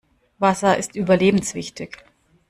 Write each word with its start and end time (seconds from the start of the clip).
Wasser 0.39 0.77
ist 0.79 0.95
überlebenswichtig. 0.95 1.99